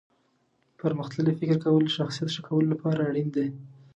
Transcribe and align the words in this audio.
پرمختللي 0.79 1.33
فکر 1.39 1.57
کول 1.65 1.81
د 1.85 1.95
شخصیت 1.97 2.29
ښه 2.35 2.41
کولو 2.47 2.71
لپاره 2.73 2.99
اړین 3.09 3.27
دي. 3.35 3.47